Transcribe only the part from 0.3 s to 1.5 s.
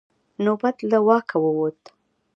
نوبت له واکه